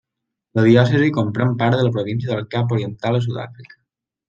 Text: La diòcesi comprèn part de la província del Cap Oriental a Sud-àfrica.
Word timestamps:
La 0.59 0.63
diòcesi 0.67 1.09
comprèn 1.17 1.53
part 1.59 1.77
de 1.79 1.85
la 1.89 1.93
província 1.99 2.33
del 2.33 2.43
Cap 2.57 2.75
Oriental 2.79 3.21
a 3.21 3.23
Sud-àfrica. 3.29 3.79